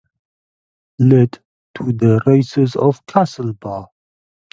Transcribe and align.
This 0.97 1.09
led 1.11 1.33
to 1.75 1.91
the 1.93 2.19
"Races 2.25 2.75
of 2.75 3.05
Castlebar". 3.05 3.85